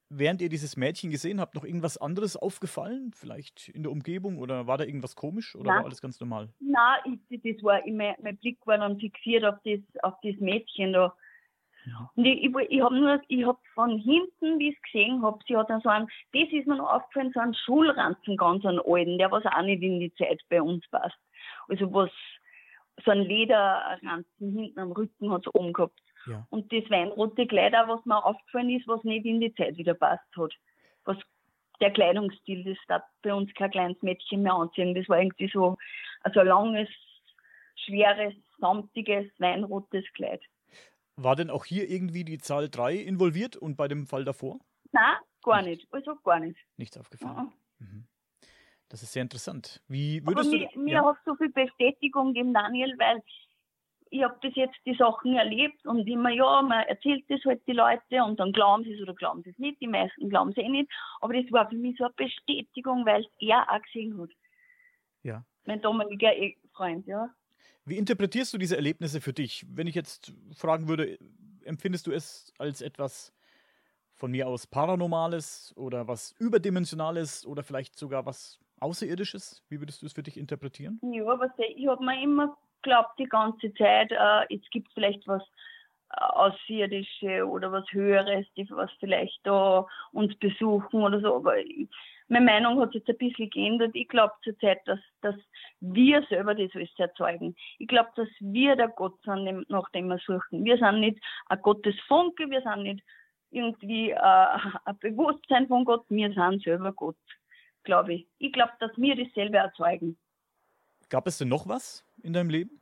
[0.09, 3.11] Während ihr dieses Mädchen gesehen habt, noch irgendwas anderes aufgefallen?
[3.13, 5.77] Vielleicht in der Umgebung oder war da irgendwas komisch oder Nein.
[5.79, 6.49] war alles ganz normal?
[6.59, 11.13] Nein, das war, mein, mein Blick war dann fixiert auf das, auf das Mädchen da.
[11.85, 12.09] Ja.
[12.15, 15.39] Und ich, ich, ich habe nur, ich habe von hinten, wie ich es gesehen habe,
[15.47, 18.81] sie hat dann so einen, das ist mir noch aufgefallen, so einen Schulranzen, ganz einen
[18.85, 21.17] alten, der was auch nicht in die Zeit bei uns passt.
[21.69, 22.11] Also was,
[23.05, 25.99] so ein Lederranzen hinten am Rücken hat es oben gehabt.
[26.25, 26.45] Ja.
[26.49, 29.93] Und das weinrote Kleid auch, was mir aufgefallen ist, was nicht in die Zeit wieder
[29.93, 30.53] passt hat.
[31.05, 31.17] Was
[31.79, 34.95] der Kleidungsstil, das darf bei uns kein kleines Mädchen mehr anziehen.
[34.95, 35.77] Das war irgendwie so
[36.23, 36.89] also ein langes,
[37.75, 40.41] schweres, samtiges, weinrotes Kleid.
[41.17, 44.59] War denn auch hier irgendwie die Zahl 3 involviert und bei dem Fall davor?
[44.91, 45.81] Nein, gar nicht.
[45.81, 45.93] nicht.
[45.93, 46.57] Also gar nicht.
[46.77, 47.51] Nichts aufgefallen.
[47.79, 48.05] Mhm.
[48.89, 49.81] Das ist sehr interessant.
[49.87, 50.79] Wie würdest Aber mir, du.
[50.79, 51.05] Mir ja?
[51.05, 53.21] hat so viel Bestätigung gegeben, Daniel, weil
[54.09, 57.73] ich habe das jetzt die Sachen erlebt und immer, ja, man erzählt das halt die
[57.73, 59.81] Leute und dann glauben sie es oder glauben sie es nicht.
[59.81, 60.89] Die meisten glauben es eh nicht.
[61.19, 64.29] Aber das war für mich so eine Bestätigung, weil es er auch gesehen hat.
[65.23, 65.43] Ja.
[65.65, 66.31] Mein damaliger
[66.73, 67.29] Freund, ja.
[67.85, 69.65] Wie interpretierst du diese Erlebnisse für dich?
[69.69, 71.17] Wenn ich jetzt fragen würde,
[71.63, 73.33] empfindest du es als etwas
[74.13, 79.63] von mir aus Paranormales oder was Überdimensionales oder vielleicht sogar was Außerirdisches?
[79.69, 80.99] Wie würdest du es für dich interpretieren?
[81.01, 85.43] Ja, was ich, habe mir immer geglaubt die ganze Zeit, äh, es gibt vielleicht was
[86.11, 91.35] äh, Außerirdische oder was Höheres, die was vielleicht da uns besuchen oder so.
[91.35, 91.89] Aber ich,
[92.29, 93.91] meine Meinung hat sich jetzt ein bisschen geändert.
[93.93, 95.35] Ich glaube zurzeit, dass, dass
[95.79, 97.55] wir selber das alles erzeugen.
[97.79, 100.65] Ich glaube, dass wir der Gott sind, nach dem wir suchen.
[100.65, 103.03] Wir sind nicht ein Gottesfunke, wir sind nicht
[103.51, 104.17] irgendwie äh,
[104.85, 107.17] ein Bewusstsein von Gott, wir sind selber Gott,
[107.83, 108.27] glaube ich.
[108.39, 110.17] Ich glaube, dass wir dasselbe erzeugen.
[111.09, 112.81] Gab es denn noch was in deinem Leben?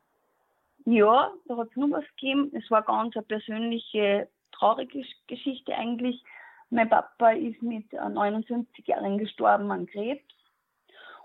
[0.86, 2.52] Ja, da hat es noch was gegeben.
[2.54, 6.24] Es war ganz eine persönliche, traurige Geschichte eigentlich.
[6.70, 10.24] Mein Papa ist mit 59 Jahren gestorben an Krebs.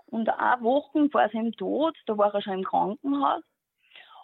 [0.05, 3.43] Und auch Wochen vor seinem Tod, da war er schon im Krankenhaus,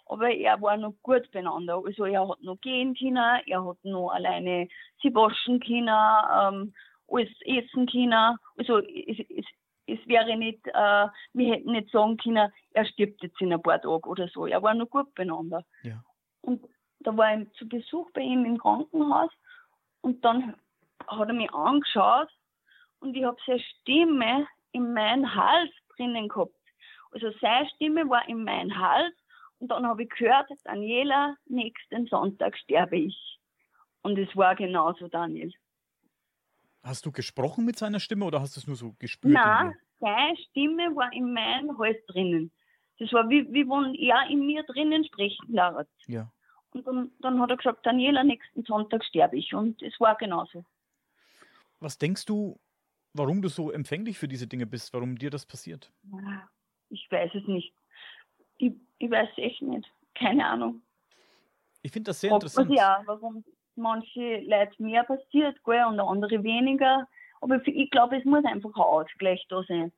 [0.04, 1.82] aber er war noch gut beieinander.
[1.84, 4.68] Also er hat noch gehen können, er hat noch alleine
[5.02, 6.74] sie waschen können, ähm,
[7.08, 8.36] alles essen können.
[8.58, 9.46] Also es, es,
[9.86, 13.80] es wäre nicht, äh, wir hätten nicht sagen können, er stirbt jetzt in ein paar
[13.80, 14.46] Tagen oder so.
[14.46, 15.64] Er war noch gut beieinander.
[15.82, 16.02] Ja.
[16.42, 16.66] Und
[17.00, 19.30] da war ich zu Besuch bei ihm im Krankenhaus
[20.02, 20.54] und dann
[21.08, 22.28] hat er mich angeschaut
[23.00, 26.54] und ich habe seine Stimme in meinen Hals drinnen gehabt.
[27.10, 29.14] Also seine Stimme war in meinen Hals
[29.58, 33.38] und dann habe ich gehört, Daniela, nächsten Sonntag sterbe ich.
[34.02, 35.52] Und es war genauso, Daniel.
[36.82, 39.34] Hast du gesprochen mit seiner Stimme oder hast du es nur so gespürt?
[39.34, 42.52] Nein, seine Stimme war in meinem Hals drinnen.
[42.98, 45.86] Das war wie, wie wenn er in mir drinnen sprechen darf.
[46.06, 46.30] Ja.
[46.70, 49.54] Und dann, dann hat er gesagt, Daniela, nächsten Sonntag sterbe ich.
[49.54, 50.64] Und es war genauso.
[51.80, 52.58] Was denkst du,
[53.12, 55.92] warum du so empfänglich für diese Dinge bist, warum dir das passiert?
[56.90, 57.72] Ich weiß es nicht.
[58.58, 59.88] Ich, ich weiß es echt nicht.
[60.14, 60.82] Keine Ahnung.
[61.82, 62.70] Ich finde das sehr Ob interessant.
[62.72, 63.44] Ja, warum
[63.76, 67.06] manche Leute mehr passiert gell, und andere weniger.
[67.40, 69.92] Aber ich glaube, es muss einfach ein Ausgleich da sein.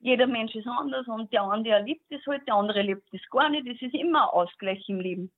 [0.00, 3.48] Jeder Mensch ist anders und der andere liebt es halt, der andere liebt es gar
[3.48, 3.66] nicht.
[3.66, 5.32] Es ist immer ein Ausgleich im Leben.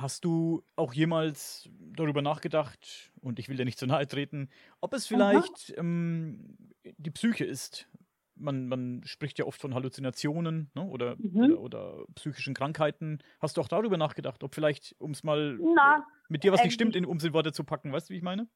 [0.00, 4.48] Hast du auch jemals darüber nachgedacht, und ich will dir nicht zu nahe treten,
[4.80, 6.56] ob es vielleicht ähm,
[6.98, 7.88] die Psyche ist?
[8.36, 10.84] Man, man, spricht ja oft von Halluzinationen ne?
[10.84, 11.42] oder, mhm.
[11.42, 13.18] oder, oder, psychischen Krankheiten.
[13.40, 16.74] Hast du auch darüber nachgedacht, ob vielleicht, um es mal Na, mit dir was nicht
[16.74, 18.46] stimmt, in Umsinnworte zu packen, weißt du, wie ich meine?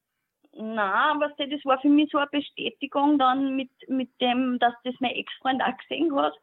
[0.53, 4.95] Na, was das war für mich so eine Bestätigung dann mit, mit dem, dass das
[5.01, 6.35] mein Ex-Freund auch gesehen hat.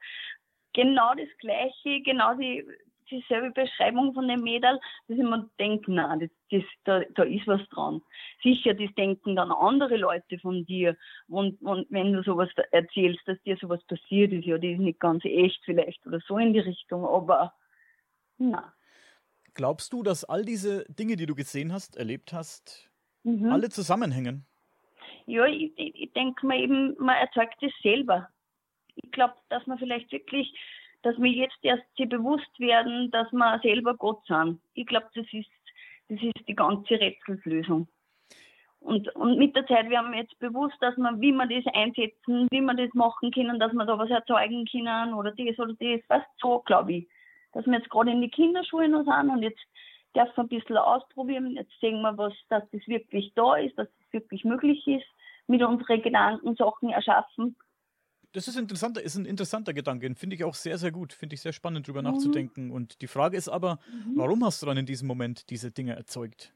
[0.73, 2.65] Genau das Gleiche, genau die,
[3.09, 7.47] dieselbe Beschreibung von dem Mädel, dass ich mir denke, nein, das, das, da, da ist
[7.47, 8.01] was dran.
[8.43, 10.97] Sicher, das denken dann andere Leute von dir.
[11.27, 14.99] Und, und wenn du sowas erzählst, dass dir sowas passiert ist, ja, das ist nicht
[14.99, 17.53] ganz echt vielleicht oder so in die Richtung, aber
[18.37, 18.73] na.
[19.53, 22.89] Glaubst du, dass all diese Dinge, die du gesehen hast, erlebt hast,
[23.23, 23.51] mhm.
[23.51, 24.45] alle zusammenhängen?
[25.25, 28.29] Ja, ich, ich denke mir eben, man erzeugt es selber.
[28.95, 30.53] Ich glaube, dass man vielleicht wirklich,
[31.03, 34.59] dass wir jetzt erst sich bewusst werden, dass wir selber Gott sind.
[34.73, 35.49] Ich glaube, das ist,
[36.09, 37.87] das ist die ganze Rätselslösung.
[38.81, 42.47] Und, und mit der Zeit werden wir jetzt bewusst, dass wir, wie wir das einsetzen,
[42.49, 46.01] wie wir das machen können, dass wir da was erzeugen können oder das oder das.
[46.07, 47.07] Fast so, glaube ich.
[47.51, 49.61] Dass wir jetzt gerade in die Kinderschuhe noch sind und jetzt
[50.15, 51.55] dürfen wir ein bisschen ausprobieren.
[51.55, 55.07] Jetzt sehen wir, was, dass das wirklich da ist, dass das wirklich möglich ist
[55.47, 57.57] mit unseren Gedanken Sachen erschaffen.
[58.31, 61.41] Das ist, interessanter, ist ein interessanter Gedanke, finde ich auch sehr, sehr gut, finde ich
[61.41, 62.09] sehr spannend, darüber mhm.
[62.09, 62.69] nachzudenken.
[62.71, 64.17] Und die Frage ist aber, mhm.
[64.17, 66.53] warum hast du dann in diesem Moment diese Dinge erzeugt?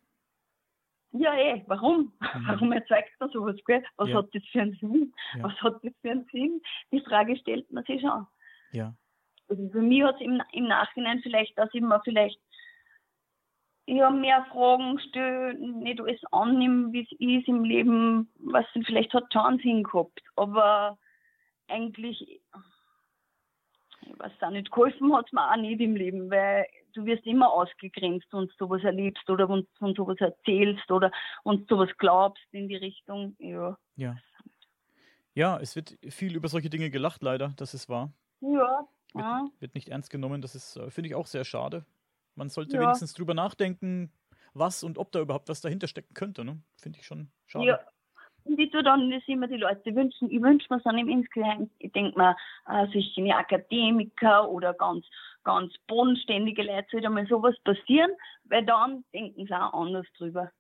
[1.14, 2.12] Ja, eh, warum?
[2.20, 2.48] Mhm.
[2.48, 3.56] Warum erzeugt man sowas?
[3.66, 3.84] Gell?
[3.98, 4.16] Was ja.
[4.18, 5.14] hat das für einen Sinn?
[5.38, 5.44] Ja.
[5.44, 6.62] Was hat das für einen Sinn?
[6.92, 8.26] Die Frage stellt man sich schon.
[8.72, 8.96] Ja.
[9.48, 12.40] Also für mich hat es im, im Nachhinein vielleicht, dass ich mir vielleicht
[13.86, 19.32] ja, mehr Fragen stellen, nicht alles annehmen, wie es ist im Leben, was vielleicht hat
[19.32, 20.22] schon Sinn gehabt.
[20.36, 20.98] Aber
[21.68, 22.22] eigentlich,
[24.02, 27.26] ich weiß auch nicht, geholfen hat es mir auch nicht im Leben, weil du wirst
[27.26, 31.12] immer ausgegrenzt, wenn du sowas erlebst oder wenn du sowas erzählst oder
[31.44, 33.36] wenn du sowas glaubst in die Richtung.
[33.40, 33.78] Ja.
[33.96, 34.16] Ja.
[35.36, 38.14] Ja, es wird viel über solche Dinge gelacht, leider, das ist wahr.
[38.42, 38.88] Ja.
[39.14, 39.48] Wird, ja.
[39.60, 41.86] wird nicht ernst genommen, das ist, äh, finde ich, auch sehr schade.
[42.36, 42.84] Man sollte ja.
[42.84, 44.12] wenigstens drüber nachdenken,
[44.54, 46.44] was und ob da überhaupt was dahinter stecken könnte.
[46.46, 46.62] Ne?
[46.78, 47.66] Finde ich schon schade.
[47.66, 47.80] Ja.
[48.46, 50.30] Und ich tue dann das immer die Leute wünschen.
[50.30, 51.70] Ich wünsche mir es dann im Insgeheim.
[51.80, 52.36] Ich denke mir,
[52.68, 55.06] äh, solche Akademiker oder ganz,
[55.44, 58.12] ganz bodenständige Leute sollte mal sowas passieren,
[58.46, 60.52] weil dann denken sie auch anders drüber.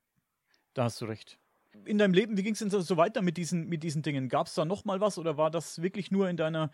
[0.74, 1.38] Da hast du recht
[1.86, 4.30] in deinem Leben, wie ging es denn so weiter mit diesen, mit diesen Dingen?
[4.30, 6.72] Gab es da noch mal was oder war das wirklich nur in deiner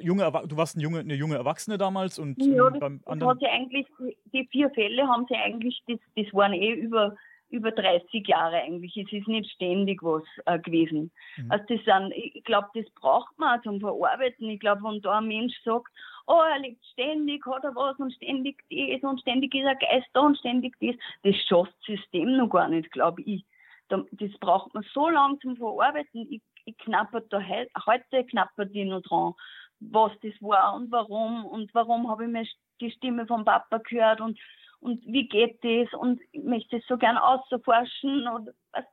[0.00, 3.40] junge, du warst eine junge, eine junge Erwachsene damals und ja, ähm, beim das, anderen?
[3.40, 3.86] Hat eigentlich,
[4.32, 7.16] die vier Fälle haben sie eigentlich, das, das waren eh über,
[7.50, 8.96] über 30 Jahre eigentlich.
[8.96, 11.10] Es ist nicht ständig was äh, gewesen.
[11.36, 11.50] Mhm.
[11.50, 14.48] Also das sind, ich glaube, das braucht man auch zum Verarbeiten.
[14.48, 15.92] Ich glaube, wenn da ein Mensch sagt,
[16.26, 20.08] oh, er lebt ständig, hat er was und ständig das und ständig ist er Geist
[20.12, 23.44] da und ständig das, das schafft das System noch gar nicht, glaube ich
[23.90, 26.26] das braucht man so lange zum Verarbeiten.
[26.30, 29.34] Ich, ich knapper da he heute knappert ich noch dran,
[29.80, 32.46] was das war und warum und warum habe ich mir
[32.80, 34.38] die Stimme vom Papa gehört und,
[34.80, 38.84] und wie geht das und ich möchte es so gern ausforschen und was,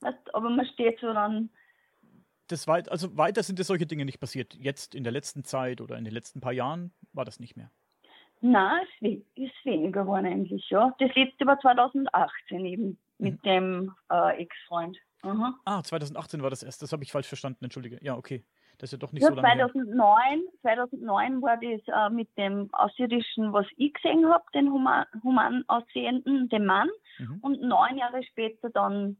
[0.00, 1.50] was, aber man steht so dann.
[2.48, 4.54] Das weit, also weiter sind es solche Dinge nicht passiert.
[4.54, 7.70] Jetzt in der letzten Zeit oder in den letzten paar Jahren war das nicht mehr.
[8.40, 10.94] Nein, es ist weniger geworden eigentlich, ja.
[10.98, 13.48] Das letzte war 2018 eben mit mhm.
[13.48, 14.98] dem äh, Ex-Freund.
[15.22, 15.54] Mhm.
[15.64, 16.82] Ah, 2018 war das erst.
[16.82, 17.98] Das habe ich falsch verstanden, entschuldige.
[18.02, 18.44] Ja, okay.
[18.78, 20.88] Das ist ja doch nicht ja, so lange 2009, her.
[20.88, 26.48] 2009 war das äh, mit dem Außerirdischen, was ich gesehen habe, den human, human aussehenden,
[26.48, 26.88] dem Mann.
[27.18, 27.38] Mhm.
[27.40, 29.16] Und neun Jahre später dann.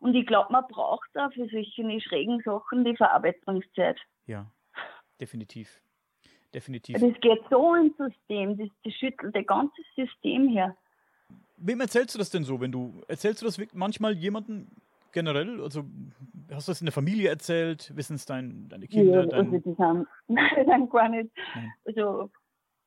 [0.00, 3.98] Und ich glaube, man braucht da für solche schrägen Sachen die Verarbeitungszeit.
[4.26, 4.46] Ja,
[5.20, 5.80] definitiv.
[6.52, 6.98] Definitiv.
[6.98, 10.76] Das geht so ins System, das, das schüttelt das ganze System her.
[11.58, 14.68] Wem erzählst du das denn so, wenn du erzählst du das manchmal jemandem
[15.16, 15.62] generell?
[15.62, 15.84] Also
[16.52, 17.90] hast du das in der Familie erzählt?
[17.96, 19.22] Wissen es dein, deine Kinder?
[19.22, 19.46] Ja, dein...
[19.46, 21.30] also die sind, die sind gar nicht,
[21.86, 22.30] also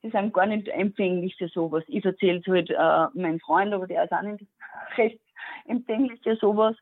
[0.04, 1.84] die sind gar nicht empfänglich für sowas.
[1.88, 4.46] Ich erzähle es halt äh, meinem Freund, aber der ist auch nicht
[4.98, 5.20] recht
[5.66, 6.76] empfänglich für sowas.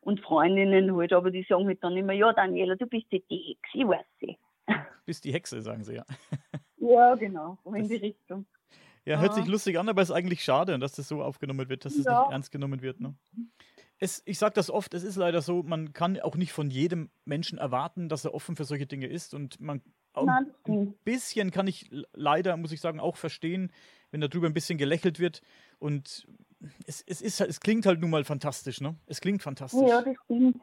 [0.00, 3.78] Und Freundinnen halt, aber die sagen halt dann immer, ja Daniela, du bist die Hexe,
[3.78, 4.38] ich weiß sie.
[5.04, 6.04] Bist die Hexe, sagen sie ja.
[6.76, 8.46] ja, genau, so in die Richtung.
[9.04, 11.96] Ja, hört sich lustig an, aber ist eigentlich schade, dass das so aufgenommen wird, dass
[11.96, 12.20] es ja.
[12.20, 13.00] nicht ernst genommen wird.
[13.00, 13.16] Ne?
[13.98, 17.10] Es, ich sage das oft, es ist leider so, man kann auch nicht von jedem
[17.24, 19.32] Menschen erwarten, dass er offen für solche Dinge ist.
[19.32, 19.80] Und man
[20.14, 20.52] Nein.
[20.66, 23.72] ein bisschen kann ich leider, muss ich sagen, auch verstehen,
[24.10, 25.42] wenn darüber ein bisschen gelächelt wird.
[25.78, 26.26] Und
[26.86, 28.96] es, es, ist, es klingt halt nun mal fantastisch, ne?
[29.06, 29.88] Es klingt fantastisch.
[29.88, 30.60] Ja, das stimmt.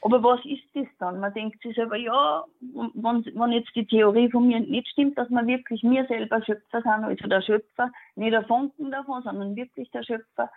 [0.00, 1.18] Aber was ist das dann?
[1.18, 5.28] Man denkt sich selber, ja, wenn, wenn jetzt die Theorie von mir nicht stimmt, dass
[5.28, 9.90] wir wirklich mir selber Schöpfer sind, also der Schöpfer, nicht der Funken davon, sondern wirklich
[9.90, 10.50] der Schöpfer,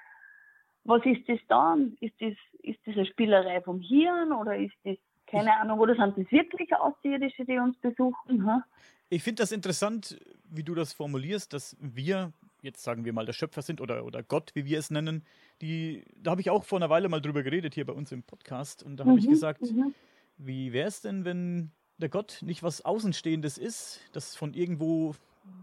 [0.84, 1.98] was ist das dann?
[2.00, 6.18] Ist das, ist das eine Spielerei vom Hirn oder ist das, keine Ahnung, oder sind
[6.18, 8.46] das wirklich Außerirdische, die uns besuchen?
[8.46, 8.64] Ha?
[9.10, 13.34] Ich finde das interessant, wie du das formulierst, dass wir jetzt sagen wir mal der
[13.34, 15.24] Schöpfer sind oder, oder Gott, wie wir es nennen,
[15.62, 18.24] die, da habe ich auch vor einer Weile mal drüber geredet hier bei uns im
[18.24, 19.94] Podcast und da habe mhm, ich gesagt, mhm.
[20.38, 25.16] wie wäre es denn, wenn der Gott nicht was Außenstehendes ist, das von irgendwo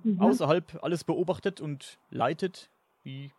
[0.05, 0.21] mhm.
[0.21, 2.71] außerhalb alles beobachtet und leitet,
[3.03, 3.31] wie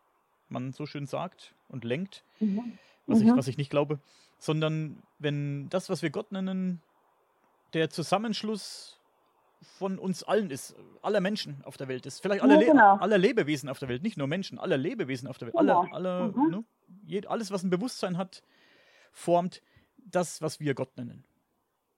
[0.52, 2.78] man so schön sagt, und lenkt, mhm.
[3.06, 3.38] was, ich, mhm.
[3.38, 4.00] was ich nicht glaube,
[4.38, 6.82] sondern wenn das, was wir Gott nennen,
[7.74, 9.00] der Zusammenschluss
[9.62, 12.96] von uns allen ist, aller Menschen auf der Welt ist, vielleicht aller, ja, genau.
[12.96, 15.86] Le aller Lebewesen auf der Welt, nicht nur Menschen, aller Lebewesen auf der Welt, genau.
[15.92, 16.66] alle, alle, mhm.
[17.08, 18.42] ne, alles, was ein Bewusstsein hat,
[19.12, 19.62] formt
[19.98, 21.24] das, was wir Gott nennen.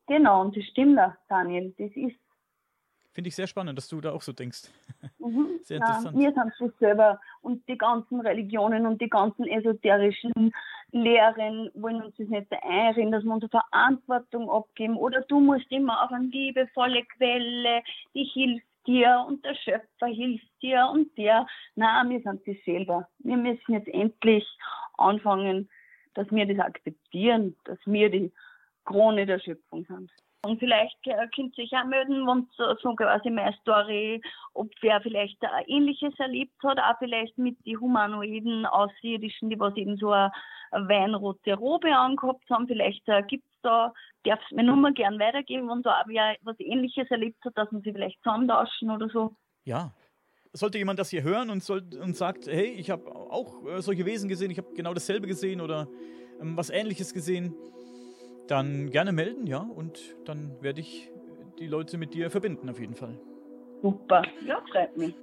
[0.08, 1.74] Genau, und das stimmt Daniel.
[1.78, 2.18] Das ist.
[3.14, 4.64] Finde ich sehr spannend, dass du da auch so denkst.
[5.20, 5.60] Mhm.
[5.64, 6.18] Sehr interessant.
[6.18, 10.54] Ja, wir sind es selber und die ganzen Religionen und die ganzen esoterischen
[10.92, 16.04] Lehren wollen uns das nicht einreden, dass wir unsere Verantwortung abgeben oder du musst immer
[16.04, 17.82] auf eine liebevolle Quelle,
[18.14, 21.48] die hilft dir und der Schöpfer hilft dir und der.
[21.76, 23.08] Nein, wir sind das selber.
[23.20, 24.46] Wir müssen jetzt endlich
[24.98, 25.70] anfangen,
[26.14, 28.32] dass wir das akzeptieren, dass wir die
[28.86, 30.12] Krone der Schöpfung sind.
[30.44, 34.22] Und vielleicht äh, könnt ihr sich auch melden, wenn so, so quasi meine Story,
[34.54, 39.98] ob wer vielleicht ähnliches erlebt hat, auch vielleicht mit den humanoiden Außerirdischen, die was eben
[39.98, 40.32] so eine
[40.72, 42.68] weinrote Robe angehabt haben.
[42.68, 46.36] Vielleicht äh, gibt es da, darf es mir Nummer gern weitergeben, wenn da auch wer
[46.42, 49.36] was ähnliches erlebt hat, dass man sie vielleicht zusammentauschen oder so.
[49.64, 49.94] Ja,
[50.54, 54.06] sollte jemand das hier hören und, soll, und sagt, hey, ich habe auch äh, solche
[54.06, 55.88] Wesen gesehen, ich habe genau dasselbe gesehen oder
[56.42, 57.54] ähm, was ähnliches gesehen,
[58.52, 61.10] dann gerne melden, ja, und dann werde ich
[61.58, 63.18] die Leute mit dir verbinden auf jeden Fall.
[63.82, 65.16] Super, ja, freut mich.